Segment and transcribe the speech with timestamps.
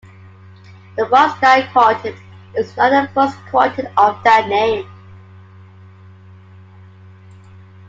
[0.97, 2.15] The Brodsky Quartet
[2.57, 4.89] is not the first quartet of that name.